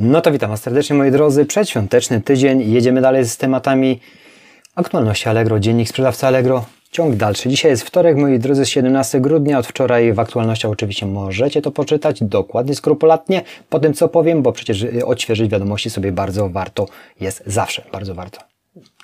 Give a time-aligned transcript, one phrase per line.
[0.00, 1.46] No to witam serdecznie moi drodzy.
[1.46, 2.72] Przedświąteczny tydzień.
[2.72, 4.00] Jedziemy dalej z tematami
[4.74, 6.64] aktualności Allegro, dziennik sprzedawca Allegro.
[6.90, 7.48] Ciąg dalszy.
[7.48, 9.58] Dzisiaj jest wtorek, moi drodzy, 17 grudnia.
[9.58, 14.52] Od wczoraj w aktualnościach oczywiście możecie to poczytać dokładnie, skrupulatnie po tym, co powiem, bo
[14.52, 16.86] przecież y, odświeżyć wiadomości sobie bardzo warto
[17.20, 17.82] jest zawsze.
[17.92, 18.40] Bardzo warto.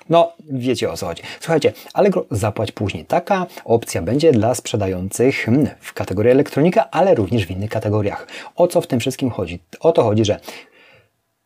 [0.09, 1.23] No, wiecie o co chodzi.
[1.39, 3.05] Słuchajcie, Allegro zapłać później.
[3.05, 8.27] Taka opcja będzie dla sprzedających hmm, w kategorii elektronika, ale również w innych kategoriach.
[8.55, 9.59] O co w tym wszystkim chodzi?
[9.79, 10.39] O to chodzi, że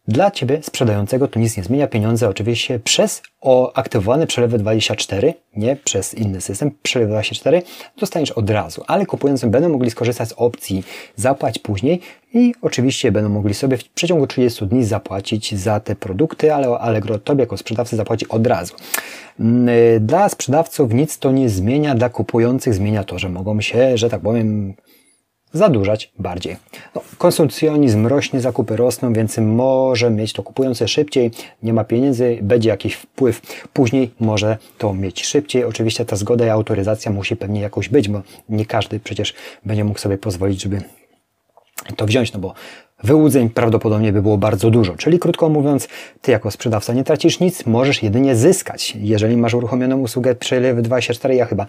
[0.10, 1.88] dla Ciebie sprzedającego to nic nie zmienia.
[1.88, 3.22] Pieniądze oczywiście przez
[3.74, 7.62] aktywowane przelewy 24, nie przez inny system, przelewy 24
[8.00, 10.84] dostaniesz od razu, ale kupujący będą mogli skorzystać z opcji
[11.16, 12.02] zapłać później
[12.34, 17.20] i oczywiście będą mogli sobie w przeciągu 30 dni zapłacić za te produkty, ale Allegro
[17.20, 18.76] Tobie jako sprzedawcy zapłaci od razu.
[19.40, 19.70] Mm,
[20.06, 24.22] dla sprzedawców nic to nie zmienia, dla kupujących zmienia to, że mogą się, że tak
[24.22, 24.74] powiem,
[25.54, 26.56] zadłużać bardziej.
[26.96, 31.32] No, konsumpcjonizm rośnie, zakupy rosną, więc może mieć to kupujące szybciej,
[31.64, 33.42] nie ma pieniędzy, będzie jakiś wpływ
[33.74, 35.64] później, może to mieć szybciej.
[35.64, 39.34] Oczywiście ta zgoda i autoryzacja musi pewnie jakoś być, bo nie każdy przecież
[39.66, 40.82] będzie mógł sobie pozwolić, żeby
[41.96, 42.54] to wziąć, no bo
[43.04, 44.96] wyłudzeń prawdopodobnie by było bardzo dużo.
[44.96, 45.88] Czyli krótko mówiąc,
[46.22, 48.98] ty jako sprzedawca nie tracisz nic, możesz jedynie zyskać.
[49.00, 51.66] Jeżeli masz uruchomioną usługę przelewy 24, ja chyba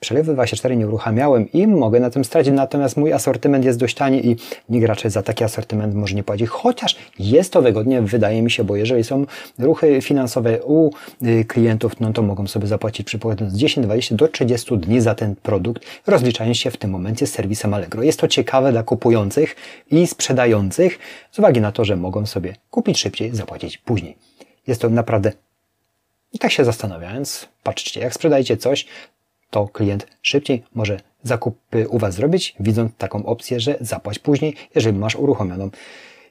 [0.00, 4.26] Przelewy 24 nie uruchamiałem i mogę na tym stracić, natomiast mój asortyment jest dość tani
[4.26, 4.36] i
[4.68, 8.64] nikt raczej za taki asortyment może nie płaci, chociaż jest to wygodnie, wydaje mi się,
[8.64, 9.26] bo jeżeli są
[9.58, 10.90] ruchy finansowe u
[11.22, 15.36] y, klientów, no to mogą sobie zapłacić przypominając 10, 20 do 30 dni za ten
[15.36, 18.02] produkt, rozliczając się w tym momencie z serwisem Allegro.
[18.02, 19.56] Jest to ciekawe dla kupujących
[19.90, 20.98] i sprzedających,
[21.32, 24.16] z uwagi na to, że mogą sobie kupić szybciej, zapłacić później.
[24.66, 25.32] Jest to naprawdę
[26.32, 28.86] i tak się zastanawiając, patrzcie, jak sprzedajecie coś,
[29.50, 34.98] to klient szybciej może zakupy u Was zrobić, widząc taką opcję, że zapłać później, jeżeli
[34.98, 35.70] masz uruchomioną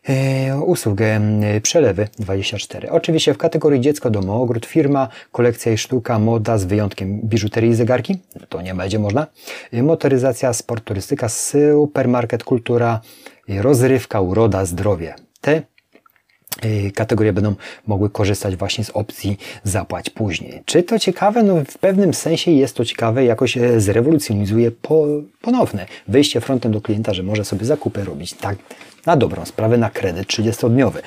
[0.09, 2.91] e, usługę e, przelewy 24.
[2.91, 8.19] Oczywiście w kategorii dziecko, domogród, firma, kolekcja i sztuka, moda z wyjątkiem biżuterii i zegarki,
[8.49, 9.27] to nie będzie można.
[9.71, 13.01] E, motoryzacja, sport, turystyka, supermarket, kultura,
[13.47, 15.15] rozrywka, uroda, zdrowie.
[15.41, 15.61] Te
[16.95, 17.55] kategorie będą
[17.87, 20.61] mogły korzystać właśnie z opcji zapłać później.
[20.65, 21.43] Czy to ciekawe?
[21.43, 25.05] No w pewnym sensie jest to ciekawe, jakoś e, zrewolucjonizuje po,
[25.41, 28.57] ponowne wyjście frontem do klienta, że może sobie zakupy robić tak
[29.05, 30.99] na dobrą sprawę, na kredyt 30-dniowy.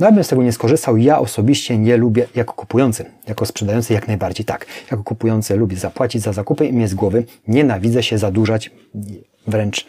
[0.00, 0.96] No ja bym z tego nie skorzystał.
[0.96, 4.66] Ja osobiście nie lubię, jako kupujący, jako sprzedający jak najbardziej tak.
[4.90, 8.70] Jako kupujący lubię zapłacić za zakupy i mnie z głowy nienawidzę się zadłużać,
[9.46, 9.86] wręcz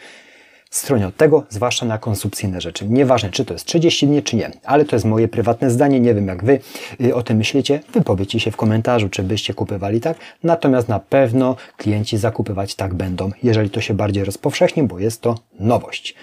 [0.77, 2.87] stronie od tego, zwłaszcza na konsumpcyjne rzeczy.
[2.89, 6.13] Nieważne, czy to jest 30 dni, czy nie, ale to jest moje prywatne zdanie, nie
[6.13, 6.59] wiem jak Wy
[7.01, 11.55] y, o tym myślicie, wypowiedzcie się w komentarzu, czy byście kupywali tak, natomiast na pewno
[11.77, 16.15] klienci zakupywać tak będą, jeżeli to się bardziej rozpowszechni, bo jest to nowość.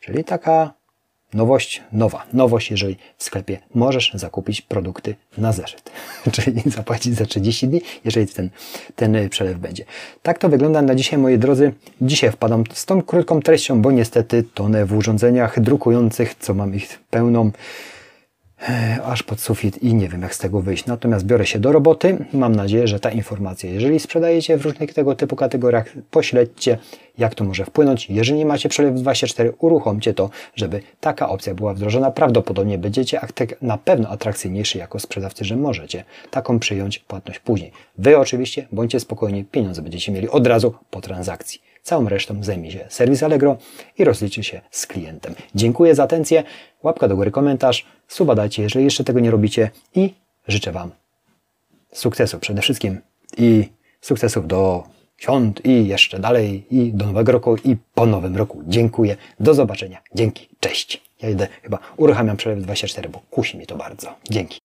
[0.00, 0.79] Czyli taka
[1.34, 2.26] Nowość, nowa.
[2.32, 5.90] Nowość, jeżeli w sklepie możesz zakupić produkty na zeszyt.
[6.32, 8.50] Czyli zapłacić za 30 dni, jeżeli ten,
[8.96, 9.84] ten przelew będzie.
[10.22, 11.72] Tak to wygląda na dzisiaj, moi drodzy.
[12.00, 16.98] Dzisiaj wpadam z tą krótką treścią, bo niestety tonę w urządzeniach drukujących, co mam ich
[17.10, 17.50] pełną,
[19.04, 20.86] aż pod sufit i nie wiem jak z tego wyjść.
[20.86, 22.24] Natomiast biorę się do roboty.
[22.32, 26.78] Mam nadzieję, że ta informacja, jeżeli sprzedajecie w różnych tego typu kategoriach, pośledźcie,
[27.18, 28.10] jak to może wpłynąć.
[28.10, 32.10] Jeżeli nie macie przelew 24, uruchomcie to, żeby taka opcja była wdrożona.
[32.10, 33.20] Prawdopodobnie będziecie
[33.62, 37.72] na pewno atrakcyjniejszy jako sprzedawcy, że możecie taką przyjąć płatność później.
[37.98, 41.62] Wy oczywiście bądźcie spokojni, pieniądze będziecie mieli od razu po transakcji.
[41.82, 43.56] Całą resztą zajmie się serwis Allegro
[43.98, 45.34] i rozliczy się z klientem.
[45.54, 46.42] Dziękuję za atencję,
[46.82, 50.14] łapka do góry, komentarz, suba dajcie, jeżeli jeszcze tego nie robicie i
[50.48, 50.90] życzę Wam
[51.92, 53.00] sukcesu przede wszystkim
[53.36, 53.68] i
[54.00, 54.84] sukcesów do
[55.16, 58.62] świąt i jeszcze dalej i do nowego roku i po nowym roku.
[58.66, 61.02] Dziękuję, do zobaczenia, dzięki, cześć.
[61.22, 64.14] Ja idę chyba, uruchamiam przelew 24, bo kusi mi to bardzo.
[64.30, 64.59] Dzięki.